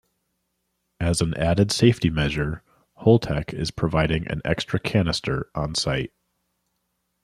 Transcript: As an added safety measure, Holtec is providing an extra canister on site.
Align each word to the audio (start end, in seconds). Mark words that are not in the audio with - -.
As 0.99 1.21
an 1.21 1.35
added 1.37 1.71
safety 1.71 2.09
measure, 2.09 2.63
Holtec 3.03 3.53
is 3.53 3.69
providing 3.69 4.25
an 4.31 4.41
extra 4.43 4.79
canister 4.79 5.51
on 5.53 5.75
site. 5.75 6.11